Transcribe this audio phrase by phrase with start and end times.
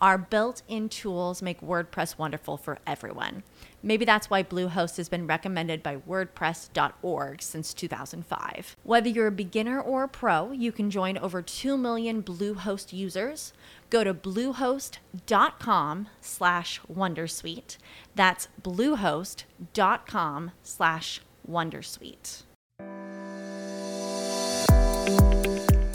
[0.00, 3.42] Our built in tools make WordPress wonderful for everyone.
[3.82, 8.76] Maybe that's why Bluehost has been recommended by WordPress.org since 2005.
[8.82, 13.52] Whether you're a beginner or a pro, you can join over 2 million Bluehost users.
[13.88, 17.78] Go to bluehost.com slash Wondersuite.
[18.14, 22.42] That's bluehost.com slash Wondersuite.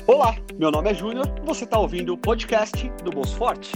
[0.07, 3.71] Olá, meu nome é Júnior você está ouvindo o podcast do Bolso Forte.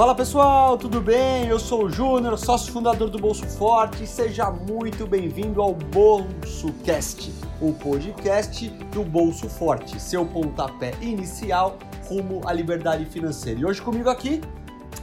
[0.00, 1.46] Fala pessoal, tudo bem?
[1.46, 6.72] Eu sou o Júnior, sócio fundador do Bolso Forte e seja muito bem-vindo ao Bolso
[6.82, 11.76] Cast, o podcast do Bolso Forte, seu pontapé inicial
[12.08, 13.60] rumo à liberdade financeira.
[13.60, 14.40] E hoje comigo aqui,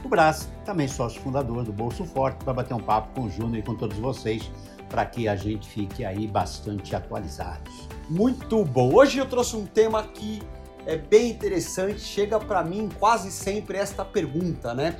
[0.04, 3.58] o Brás, também sócio fundador do Bolso Forte, para bater um papo com o Júnior
[3.58, 4.50] e com todos vocês,
[4.88, 7.88] para que a gente fique aí bastante atualizados.
[8.10, 8.92] Muito bom.
[8.92, 10.42] Hoje eu trouxe um tema que
[10.88, 14.98] é bem interessante, chega para mim quase sempre esta pergunta, né?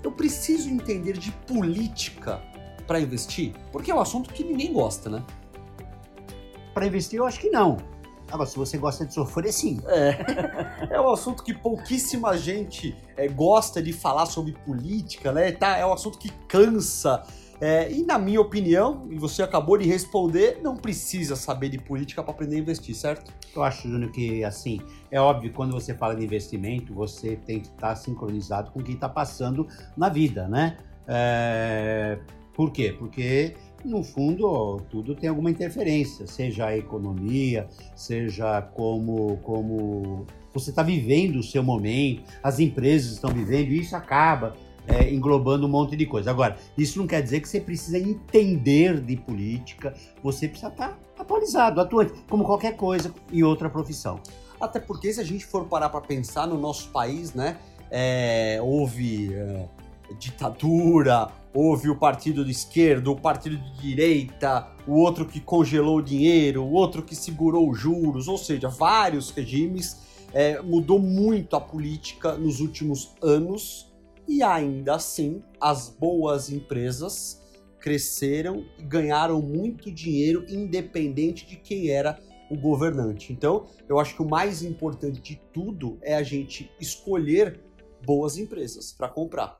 [0.00, 2.40] Eu preciso entender de política
[2.86, 3.52] para investir?
[3.72, 5.24] Porque é um assunto que ninguém gosta, né?
[6.72, 7.76] Para investir, eu acho que não.
[8.30, 9.80] Agora, se você gosta de sofrer, sim.
[9.88, 15.50] É, é um assunto que pouquíssima gente é, gosta de falar sobre política, né?
[15.50, 17.24] Tá, é um assunto que cansa,
[17.60, 22.22] é, e na minha opinião, e você acabou de responder, não precisa saber de política
[22.22, 23.32] para aprender a investir, certo?
[23.54, 27.68] Eu acho, Júnior, que assim, é óbvio quando você fala de investimento, você tem que
[27.68, 29.66] estar sincronizado com o que está passando
[29.96, 30.76] na vida, né?
[31.06, 32.18] É...
[32.52, 32.94] Por quê?
[32.98, 33.54] Porque
[33.84, 41.36] no fundo tudo tem alguma interferência, seja a economia, seja como, como você está vivendo
[41.36, 46.30] o seu momento, as empresas estão vivendo, isso acaba é, englobando um monte de coisa.
[46.30, 51.80] Agora, isso não quer dizer que você precisa entender de política, você precisa estar atualizado,
[51.80, 54.20] atuante, como qualquer coisa em outra profissão.
[54.60, 57.58] Até porque se a gente for parar para pensar no nosso país, né,
[57.90, 59.68] é, houve é,
[60.18, 66.02] ditadura, houve o partido de esquerda, o partido de direita, o outro que congelou o
[66.02, 70.04] dinheiro, o outro que segurou os juros, ou seja, vários regimes.
[70.32, 73.85] É, mudou muito a política nos últimos anos
[74.28, 77.42] e ainda assim, as boas empresas
[77.80, 82.18] cresceram e ganharam muito dinheiro independente de quem era
[82.50, 83.32] o governante.
[83.32, 87.60] Então, eu acho que o mais importante de tudo é a gente escolher
[88.04, 89.58] boas empresas para comprar.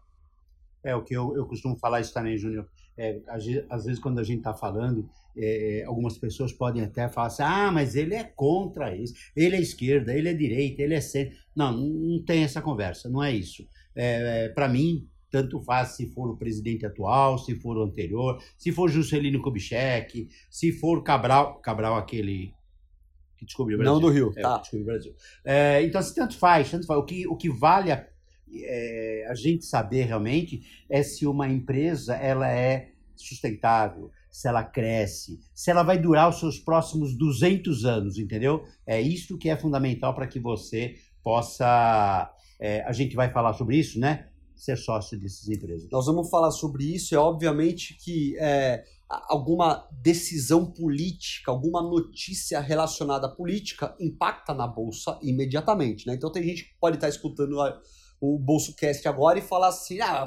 [0.82, 2.68] É o que eu, eu costumo falar isso também, Júnior.
[2.96, 7.42] É, às vezes, quando a gente está falando, é, algumas pessoas podem até falar assim:
[7.42, 11.36] ah, mas ele é contra isso, ele é esquerda, ele é direita, ele é centro.
[11.54, 13.66] Não, não tem essa conversa, não é isso
[13.96, 18.40] é, é para mim, tanto faz se for o presidente atual, se for o anterior,
[18.56, 22.54] se for Juscelino Kubitschek, se for Cabral, Cabral aquele
[23.36, 23.94] que descobriu o Brasil.
[23.94, 24.58] Não do Rio, é, tá.
[24.58, 25.14] Descobriu o Brasil.
[25.44, 26.98] É, então, se tanto faz, tanto faz.
[26.98, 28.06] O que, o que vale a,
[28.54, 35.40] é, a gente saber realmente é se uma empresa ela é sustentável, se ela cresce,
[35.54, 38.64] se ela vai durar os seus próximos 200 anos, entendeu?
[38.86, 43.76] É isso que é fundamental para que você possa é, a gente vai falar sobre
[43.76, 44.28] isso, né?
[44.54, 45.88] Ser sócio dessas empresas.
[45.90, 47.14] Nós vamos falar sobre isso.
[47.14, 48.84] É obviamente que é,
[49.28, 56.14] alguma decisão política, alguma notícia relacionada à política impacta na bolsa imediatamente, né?
[56.14, 57.56] Então tem gente que pode estar escutando
[58.20, 60.26] o BolsoCast agora e falar assim: ah,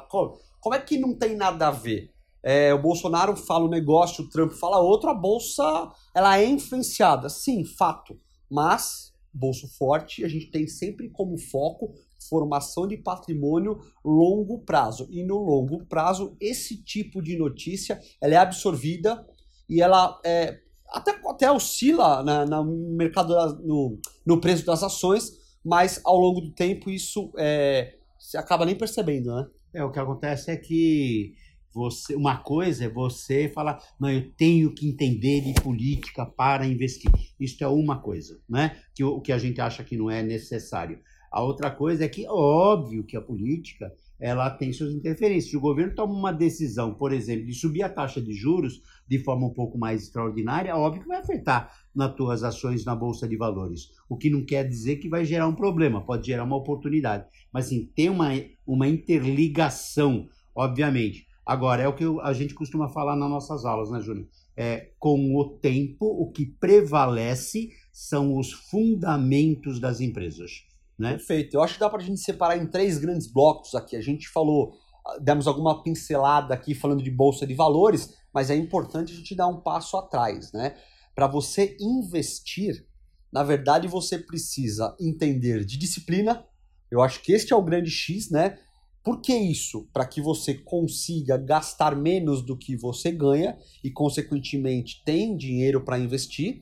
[0.60, 2.14] como é que não tem nada a ver?
[2.42, 7.28] É, o Bolsonaro fala um negócio, o Trump fala outro, a bolsa ela é influenciada.
[7.28, 8.18] Sim, fato.
[8.50, 11.94] Mas bolso forte, a gente tem sempre como foco
[12.28, 15.08] formação de patrimônio longo prazo.
[15.10, 19.26] E no longo prazo, esse tipo de notícia ela é absorvida
[19.70, 23.34] e ela é, até, até oscila na, na mercado
[23.64, 25.32] no, no preço das ações,
[25.64, 29.48] mas ao longo do tempo isso é, você acaba nem percebendo, né?
[29.74, 31.34] É, o que acontece é que
[31.74, 37.12] você, uma coisa é você falar, não, eu tenho que entender de política para investir.
[37.40, 38.78] Isso é uma coisa, né?
[38.96, 41.00] Que o que a gente acha que não é necessário.
[41.32, 45.52] A outra coisa é que, óbvio que a política ela tem suas interferências.
[45.52, 49.18] Se o governo toma uma decisão, por exemplo, de subir a taxa de juros de
[49.24, 53.38] forma um pouco mais extraordinária, óbvio que vai afetar nas tuas ações na bolsa de
[53.38, 53.92] valores.
[54.10, 57.26] O que não quer dizer que vai gerar um problema, pode gerar uma oportunidade.
[57.52, 58.30] Mas sim, tem uma,
[58.68, 61.28] uma interligação, obviamente.
[61.46, 64.28] Agora, é o que a gente costuma falar nas nossas aulas, né, Júnior?
[64.56, 70.69] É, com o tempo, o que prevalece são os fundamentos das empresas.
[71.00, 71.12] Né?
[71.12, 71.56] Perfeito.
[71.56, 73.96] Eu acho que dá para a gente separar em três grandes blocos aqui.
[73.96, 74.74] A gente falou,
[75.22, 79.48] demos alguma pincelada aqui falando de bolsa de valores, mas é importante a gente dar
[79.48, 80.76] um passo atrás, né?
[81.16, 82.86] Para você investir,
[83.32, 86.46] na verdade você precisa entender de disciplina.
[86.92, 88.58] Eu acho que este é o grande X, né?
[89.04, 89.88] Por que isso?
[89.94, 95.98] Para que você consiga gastar menos do que você ganha e, consequentemente, tem dinheiro para
[95.98, 96.60] investir.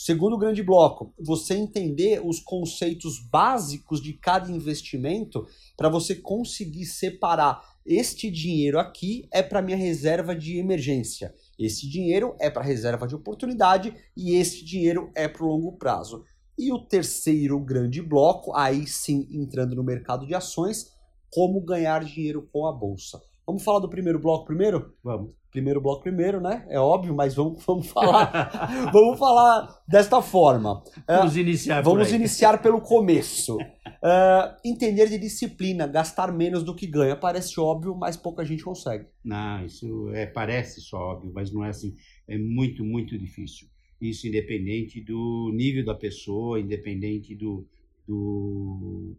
[0.00, 5.44] Segundo grande bloco, você entender os conceitos básicos de cada investimento
[5.76, 11.34] para você conseguir separar este dinheiro aqui é para minha reserva de emergência.
[11.58, 16.22] Esse dinheiro é para reserva de oportunidade e este dinheiro é para o longo prazo.
[16.56, 20.92] E o terceiro grande bloco, aí sim entrando no mercado de ações,
[21.28, 23.20] como ganhar dinheiro com a bolsa.
[23.48, 24.92] Vamos falar do primeiro bloco primeiro?
[25.02, 25.32] Vamos.
[25.50, 26.66] Primeiro bloco primeiro, né?
[26.68, 28.90] É óbvio, mas vamos, vamos falar.
[28.92, 30.82] vamos falar desta forma.
[31.06, 31.80] Vamos uh, iniciar.
[31.80, 33.56] Vamos iniciar pelo começo.
[33.56, 37.16] Uh, entender de disciplina, gastar menos do que ganha.
[37.16, 39.06] Parece óbvio, mas pouca gente consegue.
[39.24, 41.96] Não, isso é, parece só óbvio, mas não é assim.
[42.28, 43.66] É muito, muito difícil.
[43.98, 47.66] Isso independente do nível da pessoa, independente do,
[48.06, 49.16] do,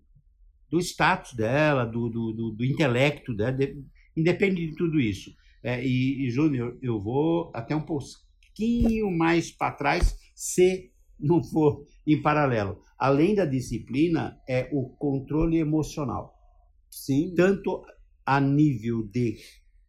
[0.70, 3.76] do status dela, do, do, do, do intelecto dela, de,
[4.20, 5.32] independe de tudo isso.
[5.64, 11.84] É, e, e Júnior, eu vou até um pouquinho mais para trás, se não for
[12.08, 12.82] em paralelo.
[12.98, 16.34] Além da disciplina, é o controle emocional.
[16.90, 17.34] Sim.
[17.36, 17.84] Tanto
[18.26, 19.38] a nível de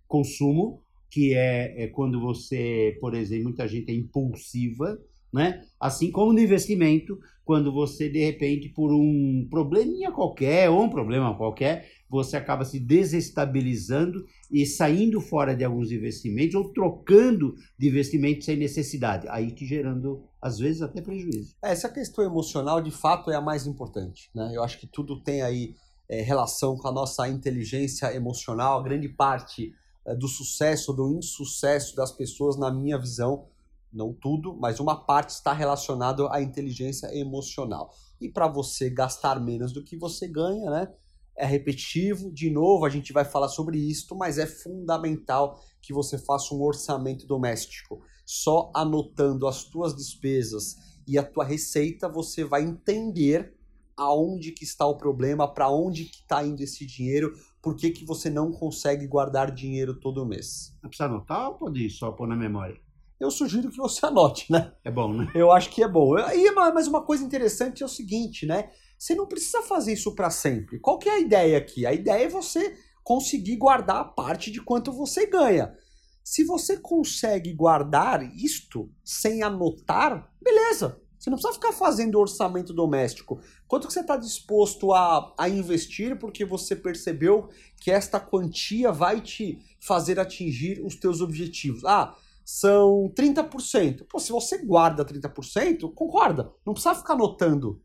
[0.06, 4.99] consumo, que é, é quando você, por exemplo, muita gente é impulsiva,
[5.32, 5.62] né?
[5.79, 11.37] Assim como no investimento, quando você de repente por um probleminha qualquer ou um problema
[11.37, 18.44] qualquer, você acaba se desestabilizando e saindo fora de alguns investimentos ou trocando de investimentos
[18.44, 21.55] sem necessidade, aí te gerando às vezes até prejuízo.
[21.62, 24.53] Essa questão emocional de fato é a mais importante, né?
[24.55, 25.75] Eu acho que tudo tem aí
[26.09, 29.73] é, relação com a nossa inteligência emocional, grande parte
[30.05, 33.47] é, do sucesso, do insucesso das pessoas, na minha visão,
[33.93, 37.93] não tudo, mas uma parte está relacionada à inteligência emocional.
[38.21, 40.93] E para você gastar menos do que você ganha, né?
[41.37, 46.19] É repetitivo, de novo, a gente vai falar sobre isso, mas é fundamental que você
[46.19, 48.03] faça um orçamento doméstico.
[48.27, 50.77] Só anotando as tuas despesas
[51.07, 53.57] e a tua receita, você vai entender
[53.97, 57.33] aonde que está o problema, para onde que está indo esse dinheiro,
[57.63, 60.77] por que, que você não consegue guardar dinheiro todo mês.
[60.81, 62.81] Precisa anotar ou pode só pôr na memória?
[63.21, 64.73] Eu sugiro que você anote, né?
[64.83, 65.31] É bom, né?
[65.35, 66.19] Eu acho que é bom.
[66.19, 68.71] E, mas uma coisa interessante é o seguinte, né?
[68.99, 70.81] Você não precisa fazer isso para sempre.
[70.81, 71.87] Qual que é a ideia aqui?
[71.87, 75.75] A ideia é você conseguir guardar a parte de quanto você ganha.
[76.23, 81.01] Se você consegue guardar isto sem anotar, beleza.
[81.19, 83.41] Você não precisa ficar fazendo orçamento doméstico.
[83.69, 89.21] Quanto que você está disposto a, a investir porque você percebeu que esta quantia vai
[89.21, 91.85] te fazer atingir os teus objetivos?
[91.85, 92.17] Ah,
[92.50, 94.07] são 30%.
[94.09, 96.52] Pô, se você guarda 30%, concorda.
[96.66, 97.80] Não precisa ficar anotando.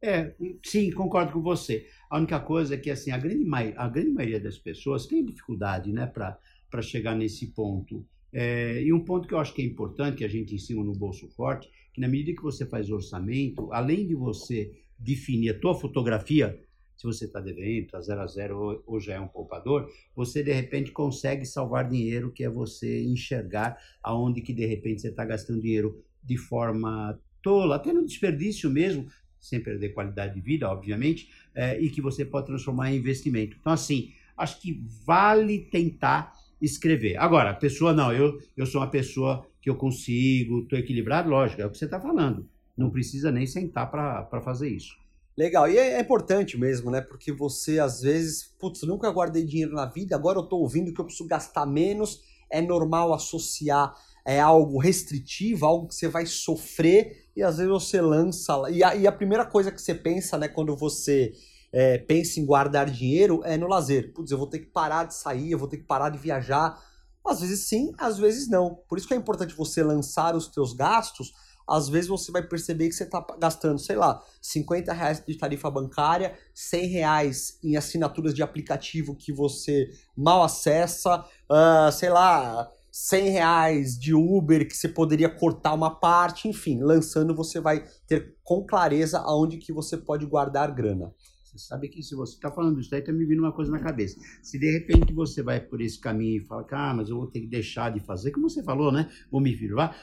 [0.00, 1.86] É, sim, concordo com você.
[2.10, 3.44] A única coisa é que assim, a grande,
[3.76, 8.06] a grande maioria das pessoas tem dificuldade né, para chegar nesse ponto.
[8.30, 10.92] É, e um ponto que eu acho que é importante, que a gente ensina no
[10.92, 15.74] Bolso Forte, que na medida que você faz orçamento, além de você definir a tua
[15.74, 16.62] fotografia
[16.98, 20.42] se você está devendo, está zero a zero ou, ou já é um poupador, você
[20.42, 25.24] de repente consegue salvar dinheiro, que é você enxergar aonde que de repente você está
[25.24, 29.06] gastando dinheiro de forma tola, até no desperdício mesmo,
[29.38, 33.56] sem perder qualidade de vida, obviamente, é, e que você pode transformar em investimento.
[33.60, 37.16] Então, assim, acho que vale tentar escrever.
[37.16, 41.66] Agora, pessoa, não, eu, eu sou uma pessoa que eu consigo, estou equilibrado, lógico, é
[41.66, 42.48] o que você está falando.
[42.76, 44.96] Não precisa nem sentar para fazer isso.
[45.38, 47.00] Legal, e é, é, importante mesmo, né?
[47.00, 51.00] Porque você às vezes, putz, nunca guardei dinheiro na vida, agora eu tô ouvindo que
[51.00, 52.20] eu preciso gastar menos.
[52.50, 58.00] É normal associar é algo restritivo, algo que você vai sofrer, e às vezes você
[58.00, 58.52] lança.
[58.68, 61.32] E a, e a primeira coisa que você pensa, né, quando você
[61.72, 64.12] é, pensa em guardar dinheiro, é no lazer.
[64.12, 66.82] Putz, eu vou ter que parar de sair, eu vou ter que parar de viajar.
[67.24, 68.82] Às vezes sim, às vezes não.
[68.88, 71.32] Por isso que é importante você lançar os teus gastos
[71.68, 75.70] às vezes você vai perceber que você está gastando, sei lá, 50 reais de tarifa
[75.70, 83.30] bancária, 100 reais em assinaturas de aplicativo que você mal acessa, uh, sei lá, 100
[83.30, 88.64] reais de Uber que você poderia cortar uma parte, enfim, lançando você vai ter com
[88.66, 91.12] clareza aonde que você pode guardar grana.
[91.44, 93.78] Você sabe que se você está falando isso aí, está me vindo uma coisa na
[93.78, 94.18] cabeça.
[94.42, 97.40] Se de repente você vai por esse caminho e fala, ah, mas eu vou ter
[97.40, 99.10] que deixar de fazer, como você falou, né?
[99.30, 99.96] Vou me firmar.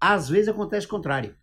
[0.00, 1.34] Às vezes acontece o contrário.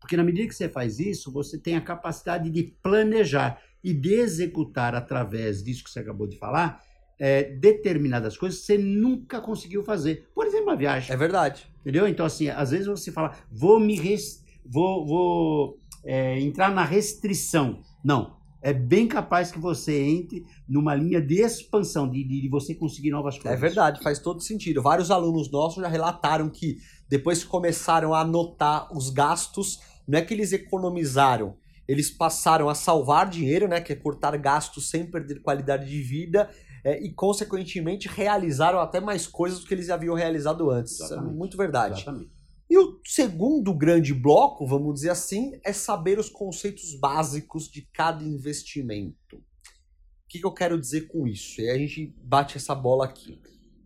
[0.00, 4.14] Porque na medida que você faz isso, você tem a capacidade de planejar e de
[4.14, 6.82] executar através disso que você acabou de falar,
[7.18, 10.28] é, determinadas coisas que você nunca conseguiu fazer.
[10.34, 11.12] Por exemplo, uma viagem.
[11.12, 11.68] É verdade.
[11.80, 12.06] Entendeu?
[12.06, 14.44] Então, assim, às vezes você fala, vou me res...
[14.64, 17.82] vou, vou é, entrar na restrição.
[18.04, 18.37] Não.
[18.60, 23.36] É bem capaz que você entre numa linha de expansão, de, de, você conseguir novas
[23.36, 23.60] É coisas.
[23.60, 24.82] verdade, faz todo sentido.
[24.82, 30.22] Vários alunos nossos já relataram que depois que começaram a anotar os gastos, não é
[30.22, 35.40] que eles economizaram, eles passaram a salvar dinheiro, né, que é cortar gastos sem perder
[35.40, 36.50] qualidade de vida,
[36.84, 41.00] é, e consequentemente realizaram até mais coisas do que eles haviam realizado antes.
[41.00, 41.34] É Exatamente.
[41.34, 41.94] muito verdade.
[42.02, 42.37] Exatamente.
[42.70, 48.22] E o segundo grande bloco, vamos dizer assim, é saber os conceitos básicos de cada
[48.22, 49.36] investimento.
[49.36, 51.62] O que, que eu quero dizer com isso?
[51.62, 53.40] E a gente bate essa bola aqui.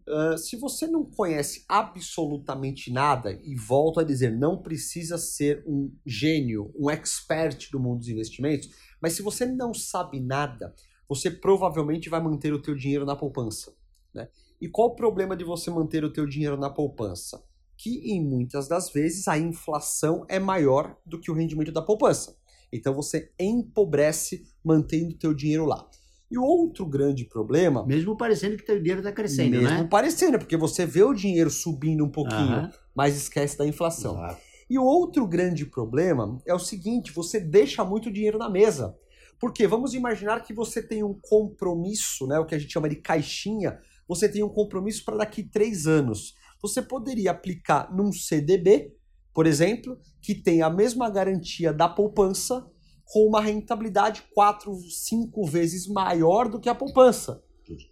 [0.09, 5.95] Uh, se você não conhece absolutamente nada, e volto a dizer, não precisa ser um
[6.05, 8.69] gênio, um expert do mundo dos investimentos,
[9.01, 10.75] mas se você não sabe nada,
[11.09, 13.73] você provavelmente vai manter o teu dinheiro na poupança.
[14.13, 14.29] Né?
[14.61, 17.45] E qual o problema de você manter o teu dinheiro na poupança?
[17.83, 22.37] Que em muitas das vezes a inflação é maior do que o rendimento da poupança.
[22.73, 25.89] Então você empobrece mantendo o teu dinheiro lá.
[26.31, 29.89] E o outro grande problema Mesmo parecendo que teu dinheiro está crescendo, mesmo né?
[29.91, 32.71] parecendo, porque você vê o dinheiro subindo um pouquinho, Aham.
[32.95, 34.15] mas esquece da inflação.
[34.15, 34.41] Exato.
[34.71, 38.97] E o outro grande problema é o seguinte: você deixa muito dinheiro na mesa.
[39.39, 42.97] Porque vamos imaginar que você tem um compromisso, né, o que a gente chama de
[42.97, 43.77] caixinha,
[44.09, 46.35] você tem um compromisso para daqui três anos.
[46.63, 48.95] Você poderia aplicar num CDB,
[49.35, 52.65] por exemplo, que tem a mesma garantia da poupança,
[53.05, 57.43] com uma rentabilidade quatro, cinco vezes maior do que a poupança.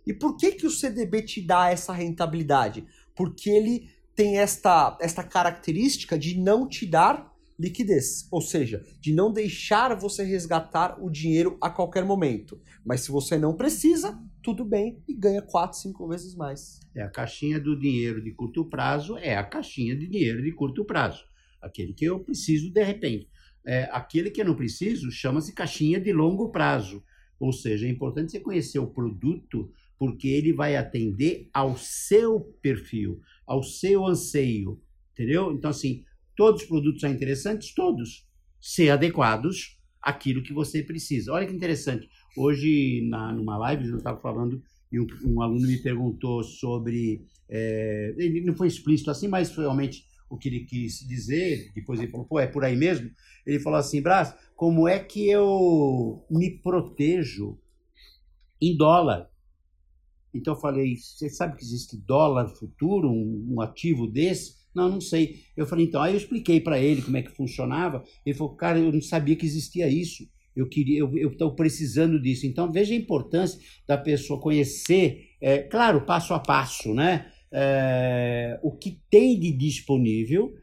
[0.06, 2.86] E por que, que o CDB te dá essa rentabilidade?
[3.14, 7.30] Porque ele tem esta, esta característica de não te dar
[7.60, 12.58] liquidez, ou seja, de não deixar você resgatar o dinheiro a qualquer momento.
[12.84, 16.80] Mas se você não precisa, tudo bem e ganha 4, 5 vezes mais.
[16.94, 20.84] É a caixinha do dinheiro de curto prazo, é a caixinha de dinheiro de curto
[20.86, 21.24] prazo.
[21.60, 23.28] Aquele que eu preciso de repente.
[23.66, 27.04] É, aquele que eu não preciso chama-se caixinha de longo prazo.
[27.38, 33.20] Ou seja, é importante você conhecer o produto porque ele vai atender ao seu perfil,
[33.46, 34.80] ao seu anseio,
[35.12, 35.52] entendeu?
[35.52, 36.04] Então, assim,
[36.40, 38.26] todos os produtos são interessantes, todos,
[38.58, 41.34] ser adequados àquilo que você precisa.
[41.34, 42.08] Olha que interessante.
[42.34, 47.26] Hoje, na, numa live, eu estava falando e um, um aluno me perguntou sobre.
[47.46, 51.70] é, ele não foi explícito assim, mas foi realmente o que ele quis dizer.
[51.74, 53.10] Depois ele falou, pô, é por aí mesmo?
[53.44, 57.58] Ele falou assim, Brás, como é que eu me protejo
[58.58, 59.30] em dólar?
[60.32, 64.59] Então eu falei, você sabe que existe dólar futuro, um, um ativo desse?
[64.74, 65.40] Não, não sei.
[65.56, 68.04] Eu falei, então, aí eu expliquei para ele como é que funcionava.
[68.24, 70.28] Ele falou, cara, eu não sabia que existia isso.
[70.54, 72.46] Eu queria, eu estou precisando disso.
[72.46, 77.30] Então veja a importância da pessoa conhecer, é, claro, passo a passo, né?
[77.52, 80.54] É, o que tem de disponível,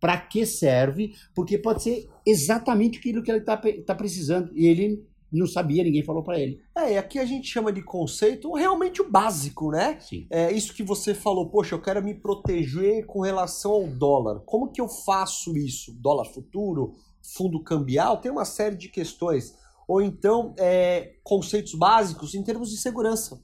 [0.00, 4.50] para que serve, porque pode ser exatamente aquilo que ele está tá precisando.
[4.54, 5.02] E ele
[5.38, 6.60] não sabia, ninguém falou para ele.
[6.76, 9.98] É, e aqui a gente chama de conceito realmente o básico, né?
[10.00, 10.26] Sim.
[10.30, 14.40] É isso que você falou, poxa, eu quero me proteger com relação ao dólar.
[14.46, 15.92] Como que eu faço isso?
[16.00, 19.54] Dólar futuro, fundo cambial, tem uma série de questões.
[19.88, 23.42] Ou então, é, conceitos básicos em termos de segurança.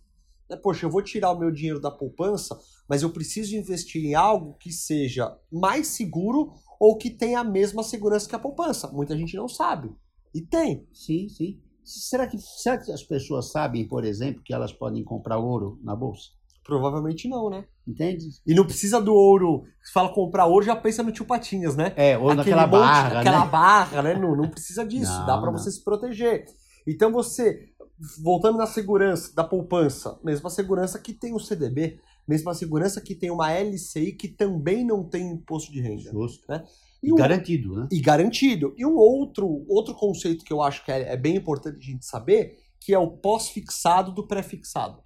[0.48, 4.14] Né, Poxa, eu vou tirar o meu dinheiro da poupança, mas eu preciso investir em
[4.14, 8.88] algo que seja mais seguro ou que tenha a mesma segurança que a poupança.
[8.88, 9.90] Muita gente não sabe.
[10.34, 10.86] E tem.
[10.92, 11.60] Sim, sim.
[11.90, 15.94] Será que, será que as pessoas sabem, por exemplo, que elas podem comprar ouro na
[15.96, 16.30] bolsa?
[16.64, 17.64] Provavelmente não, né?
[17.88, 18.26] Entende?
[18.46, 19.64] E não precisa do ouro.
[19.82, 21.92] Se fala comprar ouro, já pensa no tio Patinhas, né?
[21.96, 23.50] É, ou Aquele naquela monte- barra, aquela né?
[23.50, 24.14] barra, né?
[24.14, 25.10] Não, não precisa disso.
[25.10, 25.58] Não, Dá pra não.
[25.58, 26.44] você se proteger.
[26.86, 27.70] Então você,
[28.22, 33.30] voltando na segurança da poupança, mesma segurança que tem o CDB, mesma segurança que tem
[33.30, 36.10] uma LCI que também não tem imposto de renda.
[36.12, 36.44] Justo.
[37.02, 37.88] E garantido, né?
[37.90, 38.74] e garantido.
[38.76, 42.04] E um outro, outro conceito que eu acho que é, é bem importante a gente
[42.04, 45.02] saber, que é o pós-fixado do pré-fixado.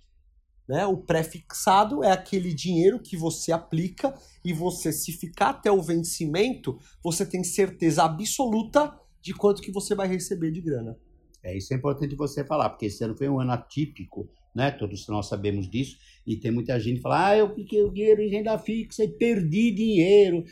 [0.69, 0.87] Né?
[0.87, 6.79] O pré-fixado é aquele dinheiro que você aplica e você, se ficar até o vencimento,
[7.03, 10.99] você tem certeza absoluta de quanto que você vai receber de grana.
[11.43, 14.71] É, isso é importante você falar, porque esse ano foi um ano atípico, né?
[14.71, 18.23] Todos nós sabemos disso, e tem muita gente que fala, ah, eu apliquei o dinheiro
[18.23, 20.45] em renda fixa e perdi dinheiro.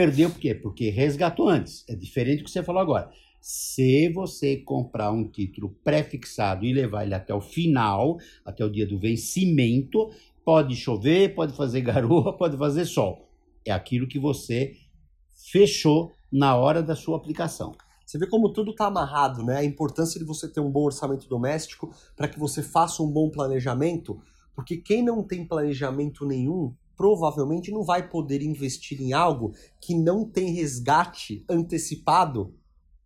[0.00, 0.54] Perdeu por quê?
[0.54, 1.84] Porque resgatou antes.
[1.86, 3.10] É diferente do que você falou agora.
[3.38, 8.86] Se você comprar um título pré-fixado e levar ele até o final, até o dia
[8.86, 10.10] do vencimento,
[10.42, 13.28] pode chover, pode fazer garoa, pode fazer sol.
[13.62, 14.74] É aquilo que você
[15.34, 17.76] fechou na hora da sua aplicação.
[18.06, 19.58] Você vê como tudo está amarrado, né?
[19.58, 23.28] A importância de você ter um bom orçamento doméstico para que você faça um bom
[23.28, 24.18] planejamento,
[24.54, 30.22] porque quem não tem planejamento nenhum provavelmente não vai poder investir em algo que não
[30.22, 32.54] tem resgate antecipado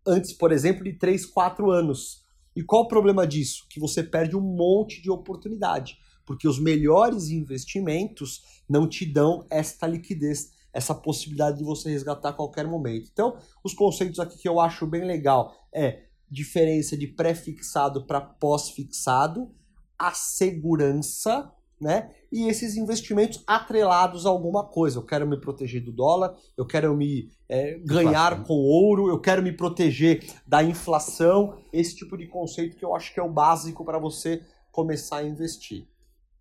[0.05, 2.25] antes, por exemplo, de 3, 4 anos.
[2.53, 3.65] E qual o problema disso?
[3.69, 9.87] Que você perde um monte de oportunidade, porque os melhores investimentos não te dão esta
[9.87, 13.09] liquidez, essa possibilidade de você resgatar a qualquer momento.
[13.13, 19.55] Então, os conceitos aqui que eu acho bem legal é diferença de pré-fixado para pós-fixado,
[19.97, 21.49] a segurança
[21.79, 22.11] né?
[22.31, 24.99] E esses investimentos atrelados a alguma coisa.
[24.99, 29.43] Eu quero me proteger do dólar, eu quero me é, ganhar com ouro, eu quero
[29.43, 31.57] me proteger da inflação.
[31.71, 34.41] Esse tipo de conceito que eu acho que é o básico para você
[34.71, 35.87] começar a investir.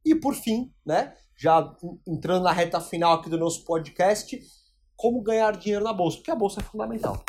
[0.05, 1.14] E por fim, né?
[1.37, 1.75] Já
[2.07, 4.41] entrando na reta final aqui do nosso podcast,
[4.97, 6.19] como ganhar dinheiro na bolsa?
[6.19, 7.25] Porque a bolsa é fundamental.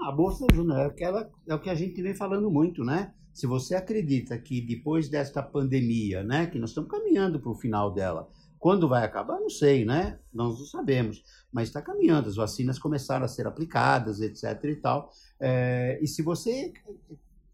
[0.00, 1.04] A bolsa, Júnior, é,
[1.48, 3.12] é o que a gente vem falando muito, né?
[3.32, 7.92] Se você acredita que depois desta pandemia, né, que nós estamos caminhando para o final
[7.92, 8.28] dela,
[8.60, 10.18] quando vai acabar, não sei, né?
[10.32, 12.28] Nós não sabemos, mas está caminhando.
[12.28, 14.44] As vacinas começaram a ser aplicadas, etc.
[14.64, 15.10] e tal.
[15.40, 16.70] É, e se você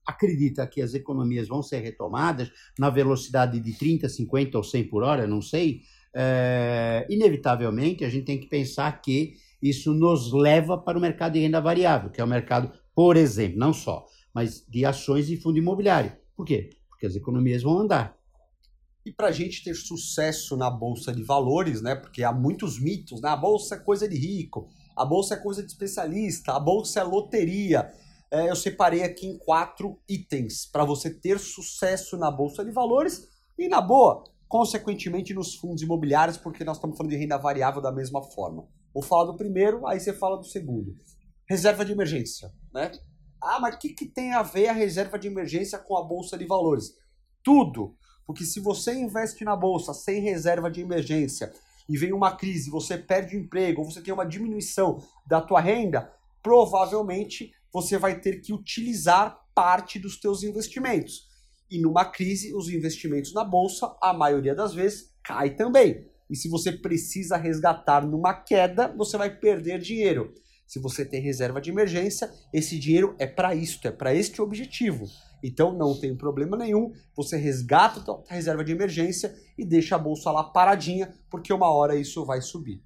[0.05, 5.05] acredita que as economias vão ser retomadas na velocidade de 30, 50 ou 100 por
[5.05, 10.99] hora, não sei, é, inevitavelmente a gente tem que pensar que isso nos leva para
[10.99, 14.85] o mercado de renda variável, que é o mercado, por exemplo, não só mas de
[14.85, 16.15] ações e fundo imobiliário.
[16.37, 16.69] Por quê?
[16.91, 18.15] Porque as economias vão andar.
[19.03, 21.95] E para a gente ter sucesso na bolsa de valores, né?
[21.95, 23.31] Porque há muitos mitos, né?
[23.31, 27.03] A bolsa é coisa de rico, a bolsa é coisa de especialista, a bolsa é
[27.03, 27.91] loteria.
[28.31, 33.27] É, eu separei aqui em quatro itens para você ter sucesso na bolsa de valores
[33.59, 37.91] e na boa, consequentemente nos fundos imobiliários, porque nós estamos falando de renda variável da
[37.91, 38.69] mesma forma.
[38.93, 40.95] Vou falar do primeiro, aí você fala do segundo.
[41.49, 42.93] Reserva de emergência, né?
[43.41, 46.37] Ah, mas o que, que tem a ver a reserva de emergência com a bolsa
[46.37, 46.95] de valores?
[47.43, 47.97] Tudo.
[48.27, 51.53] Porque se você investe na bolsa sem reserva de emergência
[51.89, 55.61] e vem uma crise, você perde o emprego, ou você tem uma diminuição da tua
[55.61, 61.29] renda, provavelmente você vai ter que utilizar parte dos teus investimentos.
[61.71, 66.07] E numa crise, os investimentos na bolsa, a maioria das vezes, cai também.
[66.29, 70.35] E se você precisa resgatar numa queda, você vai perder dinheiro.
[70.67, 75.07] Se você tem reserva de emergência, esse dinheiro é para isto, é para este objetivo.
[75.43, 80.31] Então não tem problema nenhum, você resgata a reserva de emergência e deixa a bolsa
[80.31, 82.83] lá paradinha, porque uma hora isso vai subir.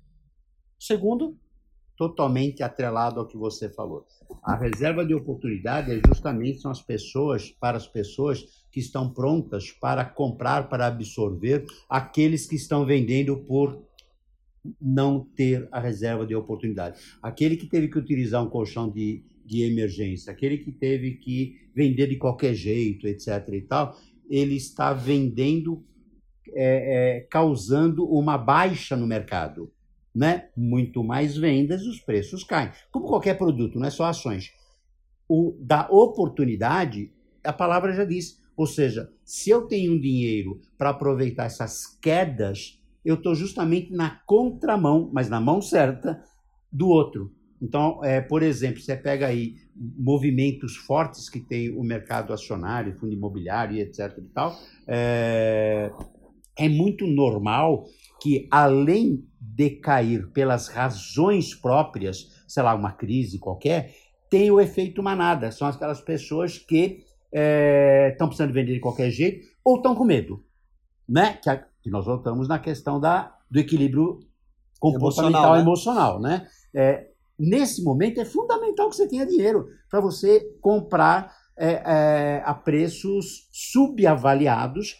[0.78, 1.38] Segundo,
[1.96, 4.06] totalmente atrelado ao que você falou.
[4.42, 9.70] A reserva de oportunidade é justamente são as pessoas, para as pessoas que estão prontas
[9.70, 13.82] para comprar, para absorver aqueles que estão vendendo por
[14.80, 17.00] não ter a reserva de oportunidade.
[17.22, 22.08] Aquele que teve que utilizar um colchão de, de emergência, aquele que teve que vender
[22.08, 23.48] de qualquer jeito, etc.
[23.52, 23.96] e tal,
[24.28, 25.84] ele está vendendo,
[26.48, 29.72] é, é, causando uma baixa no mercado.
[30.14, 30.48] Né?
[30.56, 32.70] Muito mais vendas, os preços caem.
[32.90, 34.52] Como qualquer produto, não é só ações.
[35.28, 37.12] O da oportunidade,
[37.44, 38.40] a palavra já diz.
[38.56, 45.10] Ou seja, se eu tenho dinheiro para aproveitar essas quedas eu estou justamente na contramão,
[45.12, 46.22] mas na mão certa,
[46.70, 47.32] do outro.
[47.60, 53.12] Então, é, por exemplo, você pega aí movimentos fortes que tem o mercado acionário, fundo
[53.12, 54.16] imobiliário e etc.
[54.18, 55.92] e tal, é,
[56.56, 57.84] é muito normal
[58.20, 63.94] que, além de cair pelas razões próprias, sei lá, uma crise qualquer,
[64.30, 65.50] tem o efeito manada.
[65.50, 70.44] São aquelas pessoas que estão é, precisando vender de qualquer jeito ou estão com medo.
[71.08, 71.38] Né?
[71.42, 74.20] Que a, que nós voltamos na questão da, do equilíbrio
[74.78, 76.48] comportamental emocional, emocional né?
[76.74, 82.54] É, nesse momento é fundamental que você tenha dinheiro para você comprar é, é, a
[82.54, 84.96] preços subavaliados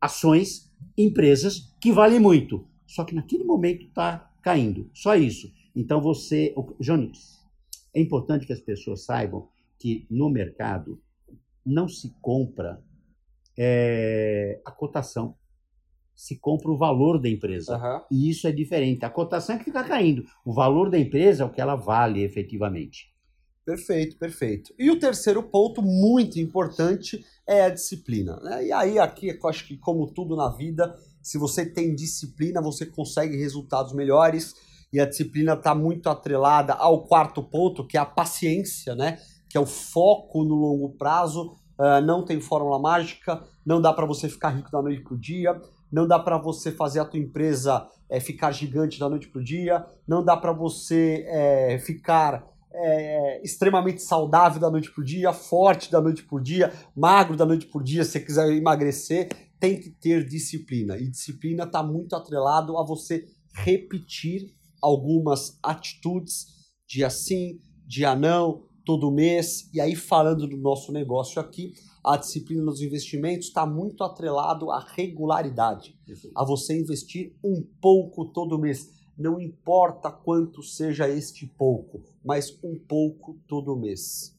[0.00, 2.66] ações, empresas que valem muito.
[2.86, 4.90] Só que naquele momento está caindo.
[4.94, 5.52] Só isso.
[5.76, 6.54] Então você.
[6.80, 7.40] Jones,
[7.94, 11.00] é importante que as pessoas saibam que no mercado
[11.64, 12.82] não se compra
[13.56, 15.36] é a cotação.
[16.20, 17.76] Se compra o valor da empresa.
[17.76, 18.02] Aham.
[18.10, 19.06] E isso é diferente.
[19.06, 20.22] A cotação é que fica caindo.
[20.44, 23.10] O valor da empresa é o que ela vale efetivamente.
[23.64, 24.74] Perfeito, perfeito.
[24.78, 28.38] E o terceiro ponto, muito importante, é a disciplina.
[28.42, 28.66] né?
[28.66, 32.84] E aí, aqui, eu acho que como tudo na vida, se você tem disciplina, você
[32.84, 34.54] consegue resultados melhores.
[34.92, 39.18] E a disciplina está muito atrelada ao quarto ponto, que é a paciência, né?
[39.48, 41.56] Que é o foco no longo prazo.
[41.78, 45.58] Ah, não tem fórmula mágica, não dá para você ficar rico da noite pro dia,
[45.90, 49.84] não dá para você fazer a tua empresa eh, ficar gigante da noite pro dia,
[50.06, 56.00] não dá para você eh, ficar é, extremamente saudável da noite pro dia, forte da
[56.00, 60.26] noite pro dia, magro da noite pro dia, se você quiser emagrecer, tem que ter
[60.26, 60.96] disciplina.
[60.96, 66.46] E disciplina está muito atrelado a você repetir algumas atitudes,
[66.86, 69.68] dia sim, dia não, todo mês.
[69.74, 71.74] E aí, falando do nosso negócio aqui,
[72.04, 75.96] a disciplina nos investimentos está muito atrelado à regularidade,
[76.34, 78.90] a você investir um pouco todo mês.
[79.16, 84.34] Não importa quanto seja este pouco, mas um pouco todo mês.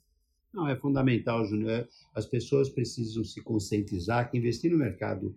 [0.53, 1.87] Não, é fundamental, Júnior.
[2.13, 5.35] As pessoas precisam se conscientizar que investir no mercado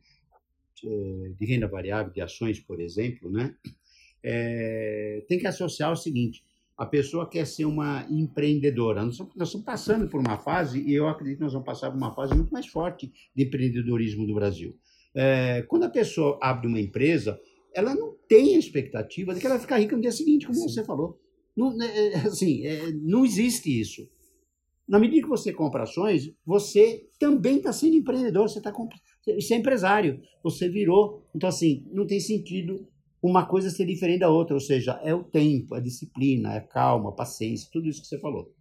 [0.82, 3.54] eh, de renda variável, de ações, por exemplo, né,
[4.22, 6.42] eh, tem que associar o seguinte:
[6.76, 9.02] a pessoa quer ser uma empreendedora.
[9.02, 11.90] Nós estamos, nós estamos passando por uma fase, e eu acredito que nós vamos passar
[11.90, 14.76] por uma fase muito mais forte de empreendedorismo do Brasil.
[15.14, 17.40] Eh, quando a pessoa abre uma empresa,
[17.72, 20.58] ela não tem a expectativa de que ela vai ficar rica no dia seguinte, como
[20.58, 20.68] Sim.
[20.68, 21.20] você falou.
[21.56, 24.08] Não, é, assim, é, não existe isso.
[24.86, 28.72] Na medida que você compra ações, você também está sendo empreendedor, você está
[29.24, 31.26] você é empresário, você virou.
[31.34, 32.86] Então, assim, não tem sentido
[33.26, 37.08] uma coisa ser diferente da outra, ou seja, é o tempo, a disciplina, a calma,
[37.08, 38.52] a paciência, tudo isso que você falou.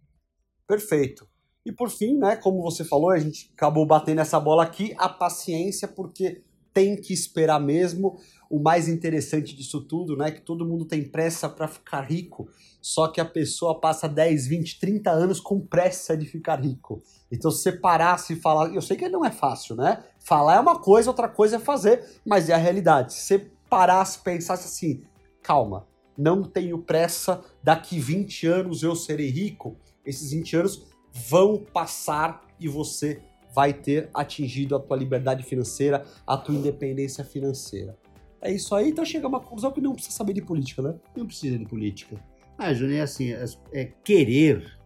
[0.66, 1.28] Perfeito.
[1.66, 5.06] E por fim, né, como você falou, a gente acabou batendo essa bola aqui, a
[5.06, 8.16] paciência, porque tem que esperar mesmo.
[8.48, 12.48] O mais interessante disso tudo, né, que todo mundo tem pressa para ficar rico,
[12.80, 17.02] só que a pessoa passa 10, 20, 30 anos com pressa de ficar rico.
[17.30, 20.02] Então, se parasse e falar, eu sei que não é fácil, né?
[20.20, 23.12] Falar é uma coisa, outra coisa é fazer, mas é a realidade.
[23.12, 25.02] Se parasse pensasse assim,
[25.42, 32.44] calma, não tenho pressa, daqui 20 anos eu serei rico, esses 20 anos vão passar
[32.58, 33.20] e você
[33.54, 37.96] vai ter atingido a tua liberdade financeira, a tua independência financeira.
[38.40, 40.94] É isso aí, então chega uma conclusão que não precisa saber de política, né?
[41.16, 42.16] Não precisa de política.
[42.58, 44.78] Ah, Júnior, é assim, é, é querer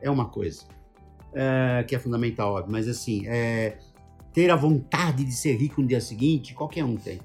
[0.00, 0.64] é uma coisa
[1.34, 3.78] é, que é fundamental, óbvio, mas assim, é,
[4.32, 7.20] ter a vontade de ser rico no dia seguinte, qualquer um tem.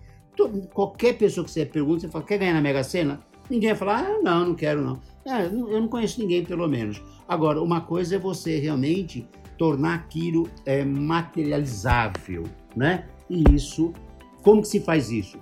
[0.73, 3.19] Qualquer pessoa que você pergunta, você fala, quer ganhar na Mega Sena?
[3.49, 4.99] Ninguém vai falar, ah, não, não quero não.
[5.25, 7.01] Não- eu não conheço ninguém, pelo menos.
[7.27, 12.43] Agora, uma coisa é você realmente tornar aquilo é, materializável,
[12.75, 13.05] né?
[13.29, 13.93] E isso,
[14.41, 15.37] como que se faz isso?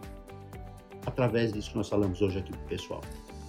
[1.06, 3.02] Através disso que nós falamos hoje aqui pro pessoal.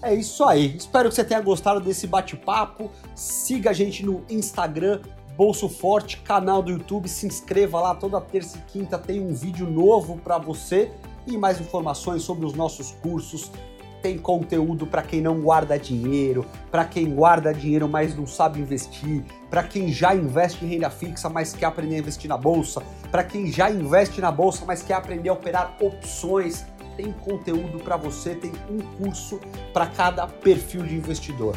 [0.03, 0.77] É isso aí.
[0.77, 2.91] Espero que você tenha gostado desse bate-papo.
[3.15, 5.01] Siga a gente no Instagram,
[5.37, 7.09] Bolso Forte, canal do YouTube.
[7.09, 10.91] Se inscreva lá toda terça e quinta tem um vídeo novo para você
[11.27, 13.51] e mais informações sobre os nossos cursos.
[14.03, 19.23] Tem conteúdo para quem não guarda dinheiro, para quem guarda dinheiro mas não sabe investir,
[19.49, 22.83] para quem já investe em renda fixa mas quer aprender a investir na bolsa,
[23.13, 26.67] para quem já investe na bolsa mas quer aprender a operar opções.
[26.97, 29.41] Tem conteúdo para você, tem um curso
[29.73, 31.57] para cada perfil de investidor.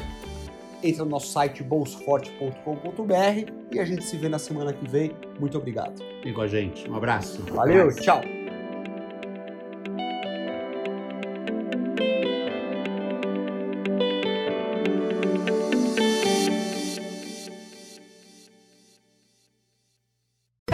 [0.82, 5.12] Entra no nosso site bolsoforte.com.br e a gente se vê na semana que vem.
[5.40, 6.02] Muito obrigado.
[6.24, 6.90] Vem com a gente.
[6.90, 7.42] Um abraço.
[7.52, 8.35] Valeu, tchau.